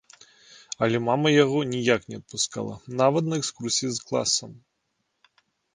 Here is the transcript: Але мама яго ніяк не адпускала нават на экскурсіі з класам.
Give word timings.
Але 0.85 1.01
мама 1.07 1.33
яго 1.43 1.59
ніяк 1.73 2.01
не 2.13 2.21
адпускала 2.23 2.73
нават 3.03 3.23
на 3.31 3.35
экскурсіі 3.43 3.91
з 3.99 4.11
класам. 4.11 4.51